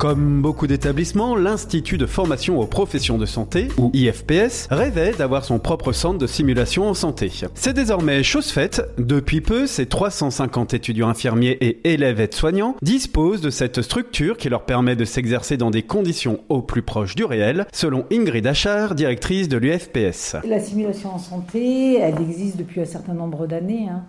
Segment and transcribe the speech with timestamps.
[0.00, 5.58] Comme beaucoup d'établissements, l'Institut de formation aux professions de santé, ou IFPS, rêvait d'avoir son
[5.58, 7.30] propre centre de simulation en santé.
[7.52, 8.80] C'est désormais chose faite.
[8.96, 14.64] Depuis peu, ces 350 étudiants infirmiers et élèves aides-soignants disposent de cette structure qui leur
[14.64, 19.50] permet de s'exercer dans des conditions au plus proche du réel, selon Ingrid Achard, directrice
[19.50, 20.36] de l'UFPS.
[20.48, 23.88] La simulation en santé, elle existe depuis un certain nombre d'années.
[23.90, 24.04] Hein.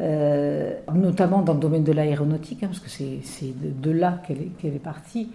[0.00, 4.38] Euh, notamment dans le domaine de l'aéronautique, hein, parce que c'est de, là qu'elle
[4.72, 5.30] est, partie.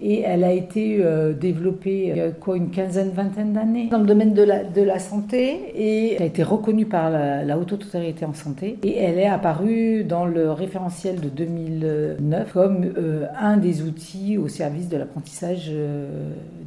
[0.00, 3.98] Et elle a été euh, développée il y a quoi, une quinzaine, vingtaine d'années dans
[3.98, 8.32] le domaine de la, santé et elle a été reconnue par la, Haute Autorité en
[8.32, 8.78] Santé.
[8.82, 14.48] Et elle est apparue dans le référentiel de 2009 comme euh, un des outils au
[14.48, 15.70] service de l'apprentissage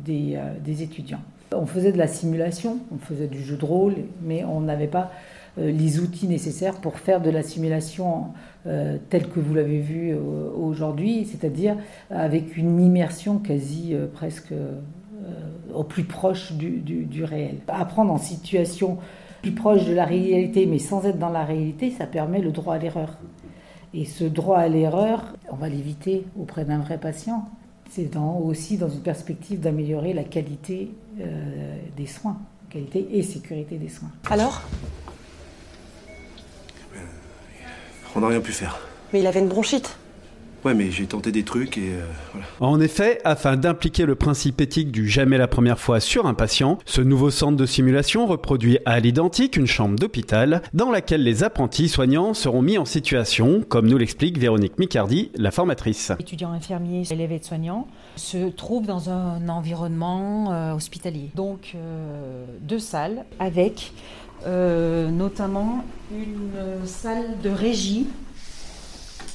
[0.05, 1.21] des, étudiants.
[1.55, 5.11] On faisait de la simulation, on faisait du jeu de rôle, mais on n'avait pas
[5.57, 8.27] les outils nécessaires pour faire de la simulation
[8.67, 11.77] euh, telle que vous l'avez vu euh, aujourd'hui, c'est-à-dire
[12.09, 14.53] avec une immersion quasi presque
[15.73, 17.57] au plus proche du, réel.
[17.67, 18.97] Apprendre en situation
[19.41, 22.75] plus proche de la réalité, mais sans être dans la réalité, ça permet le droit
[22.75, 23.17] à l'erreur.
[23.93, 27.47] Et ce droit à l'erreur, on va l'éviter auprès d'un vrai patient.
[27.89, 30.91] C'est aussi dans une perspective d'améliorer la qualité
[31.95, 32.37] des soins,
[32.69, 34.11] qualité et sécurité des soins.
[34.29, 34.61] Alors?
[38.15, 38.79] On n'a rien pu faire.
[39.13, 39.95] Mais il avait une bronchite.
[40.65, 42.45] Ouais, mais j'ai tenté des trucs et euh, voilà.
[42.59, 46.77] En effet, afin d'impliquer le principe éthique du jamais la première fois sur un patient,
[46.85, 51.87] ce nouveau centre de simulation reproduit à l'identique une chambre d'hôpital dans laquelle les apprentis
[51.87, 56.11] soignants seront mis en situation, comme nous l'explique Véronique Micardi, la formatrice.
[56.19, 61.29] Étudiants infirmiers, élèves et soignants se trouvent dans un environnement euh, hospitalier.
[61.35, 63.93] Donc euh, deux salles avec
[64.45, 68.07] euh, notamment une salle de régie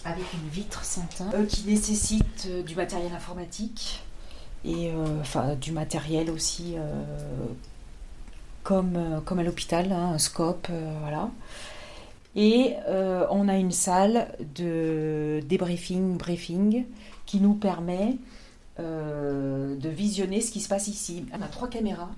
[0.04, 4.02] avec une vitre sans euh, qui nécessite euh, du matériel informatique
[4.64, 6.76] et enfin du matériel aussi
[8.62, 10.68] comme, comme à l'hôpital, hein, un scope,
[11.02, 11.28] voilà.
[12.34, 16.86] Et on a une salle de débriefing, briefing,
[17.26, 18.16] qui nous permet
[18.78, 21.26] de visionner ce qui se passe ici.
[21.38, 22.08] On a trois caméras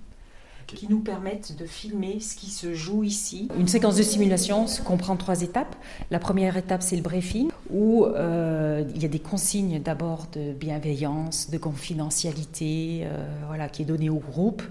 [0.75, 3.49] qui nous permettent de filmer ce qui se joue ici.
[3.59, 5.77] Une séquence de simulation comprend trois étapes.
[6.11, 10.53] La première étape, c'est le briefing, où euh, il y a des consignes d'abord de
[10.53, 14.63] bienveillance, de confidentialité, euh, voilà, qui est donnée au groupe.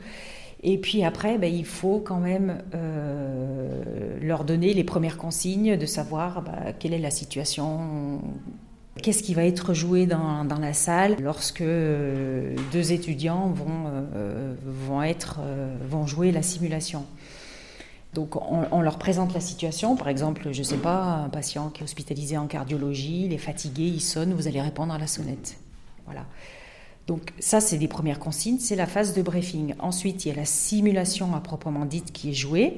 [0.64, 5.86] Et puis après, ben, il faut quand même euh, leur donner les premières consignes de
[5.86, 8.22] savoir ben, quelle est la situation
[9.02, 14.56] Qu'est-ce qui va être joué dans, dans la salle lorsque euh, deux étudiants vont, euh,
[14.66, 17.06] vont, être, euh, vont jouer la simulation?
[18.14, 21.82] Donc on, leur présente la situation, par exemple, je ne sais pas, un patient qui
[21.82, 25.58] est hospitalisé en cardiologie, il est fatigué, il sonne, vous allez répondre à la sonnette.
[26.06, 26.26] Voilà.
[27.08, 29.76] Donc ça, c'est des premières consignes, c'est la phase de briefing.
[29.80, 32.78] Ensuite, il y a la simulation à proprement dite qui est jouée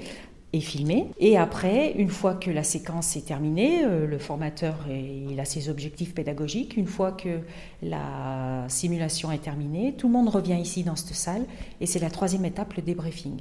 [0.54, 1.08] est filmé.
[1.20, 5.70] Et après, une fois que la séquence est terminée, euh, le formateur il a ses
[5.70, 6.78] objectifs pédagogiques.
[6.78, 7.42] Une fois que
[7.82, 11.46] la simulation est terminée, tout le monde revient ici dans cette salle
[11.82, 13.38] et c'est la troisième étape, le débriefing,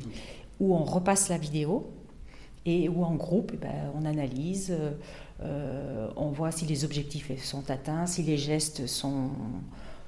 [0.61, 1.91] où on repasse la vidéo
[2.65, 4.77] et où en groupe, eh ben, on analyse,
[5.43, 9.31] euh, on voit si les objectifs sont atteints, si les gestes sont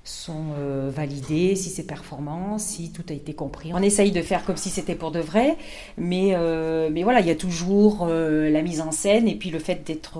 [0.08, 3.72] sont euh, validées, si c'est performant, si tout a été compris.
[3.74, 5.56] On essaye de faire comme si c'était pour de vrai,
[5.98, 9.50] mais, euh, mais voilà, il y a toujours euh, la mise en scène et puis
[9.50, 10.18] le fait d'être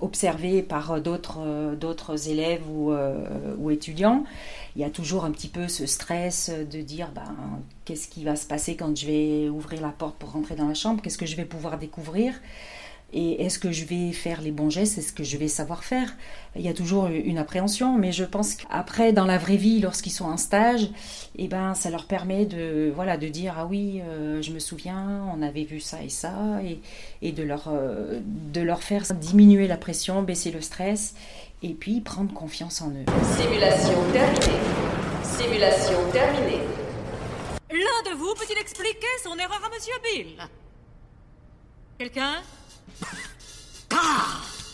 [0.00, 2.92] observé par d'autres, élèves ou,
[3.58, 4.24] ou, étudiants.
[4.74, 7.34] Il y a toujours un petit peu ce stress de dire ben,
[7.84, 10.74] qu'est-ce qui va se passer quand je vais ouvrir la porte pour rentrer dans la
[10.74, 12.34] chambre, qu'est-ce que je vais pouvoir découvrir.
[13.14, 14.96] Et est-ce que je vais faire les bons gestes?
[14.96, 16.14] Est-ce que je vais savoir faire?
[16.56, 20.12] Il y a toujours une appréhension, mais je pense qu'après, dans la vraie vie, lorsqu'ils
[20.12, 20.88] sont en stage,
[21.36, 25.26] eh ben, ça leur permet de, voilà, de dire Ah oui, euh, je me souviens,
[25.34, 26.80] on avait vu ça et ça, et,
[27.20, 31.14] et de, leur, euh, de leur faire diminuer la pression, baisser le stress,
[31.62, 33.04] et puis prendre confiance en eux.
[33.38, 34.60] Simulation terminée.
[35.22, 36.62] Simulation terminée.
[37.70, 40.26] L'un de vous peut-il expliquer son erreur à Monsieur Bill?
[41.98, 42.36] Quelqu'un?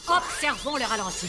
[0.09, 1.29] Observons le ralenti.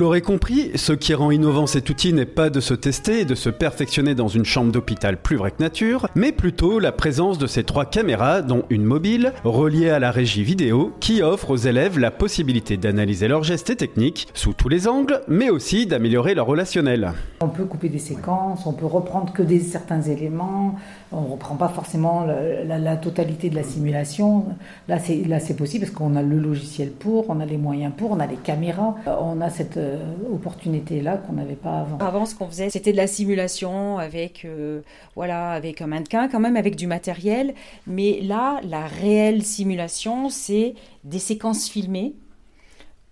[0.00, 3.34] L'aurez compris, ce qui rend innovant cet outil n'est pas de se tester et de
[3.34, 7.46] se perfectionner dans une chambre d'hôpital plus vrai que nature, mais plutôt la présence de
[7.46, 11.98] ces trois caméras, dont une mobile, reliée à la régie vidéo, qui offre aux élèves
[11.98, 16.46] la possibilité d'analyser leurs gestes et techniques sous tous les angles, mais aussi d'améliorer leur
[16.46, 17.12] relationnel.
[17.42, 20.76] On peut couper des séquences, on peut reprendre que certains éléments,
[21.12, 24.46] on ne reprend pas forcément la, totalité de la simulation.
[24.88, 28.20] Là, c'est possible parce qu'on a le logiciel pour, on a les moyens pour, on
[28.20, 29.98] a les caméras, on a cette euh,
[30.32, 31.98] opportunité-là qu'on n'avait pas avant.
[31.98, 34.82] Avant, ce qu'on faisait, c'était de la simulation avec, euh,
[35.16, 37.54] voilà, avec un mannequin, quand même avec du matériel.
[37.86, 40.74] Mais là, la réelle simulation, c'est
[41.04, 42.14] des séquences filmées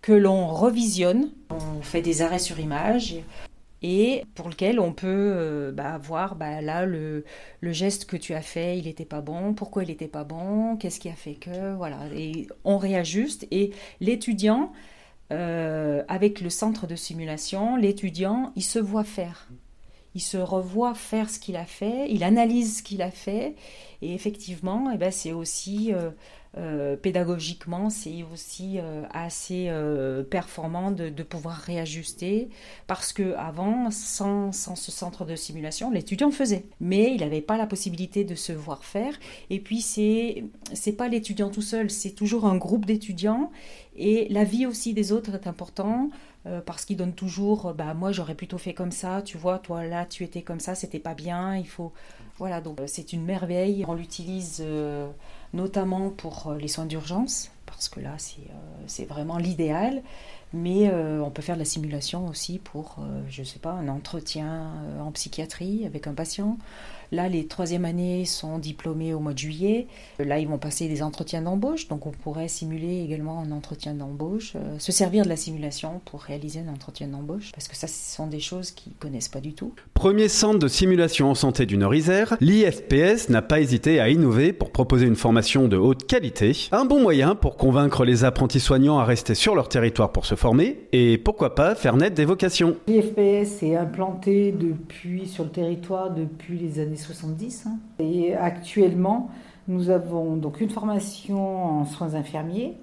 [0.02, 1.30] que l'on revisionne.
[1.50, 3.16] On fait des arrêts sur image
[3.82, 7.24] et pour lequel on peut euh, bah, voir bah, là le,
[7.62, 10.98] geste que tu as fait, il n'était pas bon, pourquoi il n'était pas bon, qu'est-ce
[10.98, 14.72] qui a fait que, voilà, et on réajuste et l'étudiant
[15.32, 19.48] euh, avec le centre de simulation, l'étudiant, il se voit faire.
[20.14, 23.54] Il se revoit faire ce qu'il a fait, il analyse ce qu'il a fait,
[24.02, 26.10] et effectivement, eh ben, c'est aussi euh,
[26.56, 28.78] euh, pédagogiquement, c'est aussi
[29.12, 29.70] assez
[30.30, 32.48] performant de, pouvoir réajuster,
[32.86, 37.56] parce que avant, sans, sans ce centre de simulation, l'étudiant faisait, mais il n'avait pas
[37.56, 39.14] la possibilité de se voir faire.
[39.50, 43.50] Et puis c'est c'est pas l'étudiant tout seul, c'est toujours un groupe d'étudiants,
[43.96, 46.10] et la vie aussi des autres est important
[46.46, 49.84] euh, parce qu'ils donnent toujours, bah moi j'aurais plutôt fait comme ça, tu vois, toi
[49.84, 51.92] là tu étais comme ça, c'était pas bien, il faut,
[52.36, 53.84] voilà donc euh, c'est une merveille.
[53.88, 55.08] On l'utilise euh,
[55.52, 58.16] notamment pour les soins d'urgence parce que là
[58.86, 60.02] c'est vraiment l'idéal.
[60.52, 62.96] Mais on peut faire de la simulation aussi pour,
[63.28, 66.56] je ne sais pas, un entretien en psychiatrie avec un patient.
[67.10, 69.86] Là, les troisième années sont diplômés au mois de juillet.
[70.18, 74.52] Là, ils vont passer des entretiens d'embauche, donc on pourrait simuler également un entretien d'embauche,
[74.56, 78.14] euh, se servir de la simulation pour réaliser un entretien d'embauche, parce que ça, ce
[78.14, 79.72] sont des choses qu'ils connaissent pas du tout.
[79.94, 84.70] Premier centre de simulation en santé du Nord-Isère, l'IFPS n'a pas hésité à innover pour
[84.70, 89.04] proposer une formation de haute qualité, un bon moyen pour convaincre les apprentis soignants à
[89.04, 92.76] rester sur leur territoire pour se former, et pourquoi pas faire naître des vocations.
[92.86, 97.66] L'IFPS est implanté depuis sur le territoire depuis les années 70.
[97.66, 97.78] Hein.
[97.98, 99.30] Et actuellement,
[99.66, 102.76] nous avons donc une formation en soins infirmiers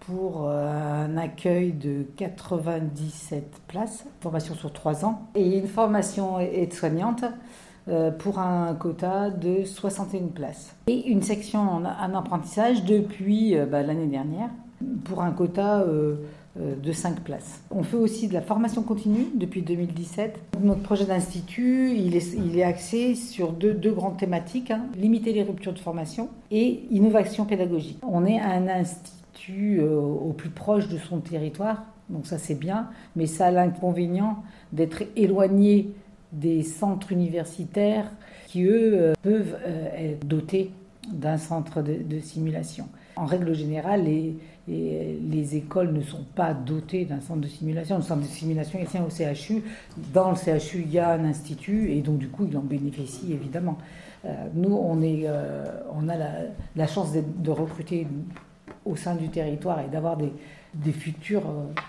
[0.00, 7.24] pour euh, un accueil de 97 places, formation sur 3 ans, et une formation aide-soignante
[7.88, 10.74] euh, pour un quota de 61 places.
[10.86, 14.50] Et une section en, apprentissage depuis euh, bah, l'année dernière
[15.04, 15.84] pour un quota
[16.56, 17.62] de 5 places.
[17.70, 20.38] On fait aussi de la formation continue depuis 2017.
[20.60, 24.84] Notre projet d'institut, il est, axé sur deux, grandes thématiques, hein.
[24.96, 27.98] limiter les ruptures de formation et innovation pédagogique.
[28.06, 32.90] On est un institut euh, au plus proche de son territoire, donc ça c'est bien,
[33.16, 35.94] mais ça a l'inconvénient d'être éloigné
[36.32, 38.10] des centres universitaires
[38.48, 39.56] qui, eux, euh, peuvent
[39.96, 40.70] être dotés
[41.10, 42.88] d'un centre de simulation.
[43.16, 44.36] En règle générale, les,
[44.68, 47.96] les écoles ne sont pas dotées d'un centre de simulation.
[47.96, 49.62] Le centre de simulation est au CHU.
[50.12, 53.32] Dans le CHU, il y a un institut et donc du coup, il en bénéficie
[53.32, 53.78] évidemment.
[54.24, 56.14] Euh, nous, on, est, euh, on a
[56.76, 58.06] la, chance de recruter
[58.84, 60.32] au sein du territoire et d'avoir des,
[60.74, 61.80] des futurs euh,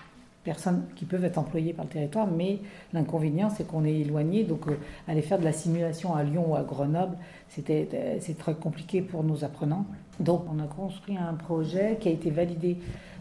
[0.44, 2.60] personnes qui peuvent être employées par le territoire, mais
[2.92, 4.44] l'inconvénient, c'est qu'on est éloigné.
[4.44, 4.76] Donc, euh,
[5.08, 7.16] aller faire de la simulation à Lyon ou à Grenoble,
[7.48, 9.86] c'était, euh, c'est très compliqué pour nos apprenants.
[10.20, 12.76] Donc, on a construit un projet qui a été validé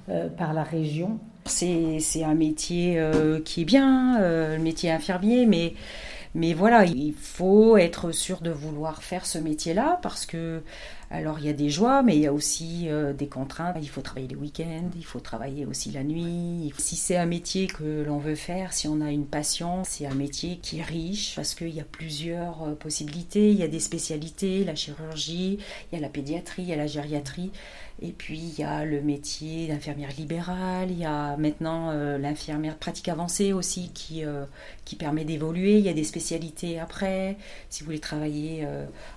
[0.10, 1.18] euh, par la région.
[1.46, 3.06] C'est, un métier
[3.44, 5.74] qui est bien, le métier infirmier, mais
[6.36, 10.64] mais voilà, il faut être sûr de vouloir faire ce métier-là parce que,
[11.14, 13.78] alors il y a des joies, mais il y a aussi euh, des contraintes.
[13.80, 16.74] Il faut travailler les week-ends, il faut travailler aussi la nuit.
[16.80, 20.16] Si c'est un métier que l'on veut faire, si on a une passion, c'est un
[20.16, 23.52] métier qui est riche parce qu'il y a plusieurs euh, possibilités.
[23.52, 25.60] Il y a des spécialités, la chirurgie,
[25.92, 27.52] il y a la pédiatrie, il y a la gériatrie.
[28.02, 32.76] Et puis il y a le métier d'infirmière libérale, il y a maintenant euh, l'infirmière
[32.76, 34.46] pratique avancée aussi qui, euh,
[34.84, 35.78] qui permet d'évoluer.
[35.78, 37.38] Il y a des spécialités après.
[37.70, 38.68] Si vous voulez travailler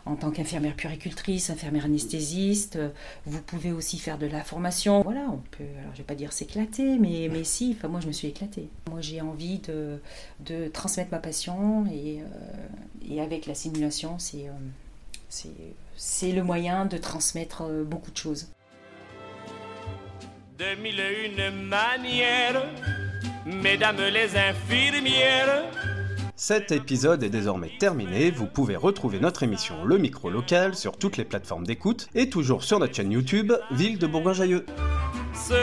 [0.04, 2.78] en tant qu'infirmière puricultrice, infirmière anesthésiste,
[3.24, 5.02] vous pouvez aussi faire de la formation.
[5.02, 8.06] Voilà, on peut, alors je vais pas dire s'éclater, mais, mais si, enfin moi je
[8.06, 8.68] me suis éclatée.
[8.90, 10.00] Moi j'ai envie de,
[10.40, 12.20] de, transmettre ma passion et,
[13.08, 14.46] et avec la simulation, c'est
[15.96, 18.48] c'est le moyen de transmettre beaucoup de choses
[20.58, 22.64] de mille une manières,
[23.44, 25.64] mesdames les infirmières.
[26.38, 31.16] Cet épisode est désormais terminé, vous pouvez retrouver notre émission Le Micro Local sur toutes
[31.16, 34.66] les plateformes d'écoute et toujours sur notre chaîne YouTube Ville de Bourgoin-Jailleux.
[35.32, 35.54] Vous